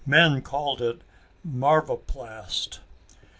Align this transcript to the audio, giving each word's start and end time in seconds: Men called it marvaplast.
Men 0.03 0.41
called 0.41 0.81
it 0.81 1.03
marvaplast. 1.47 2.79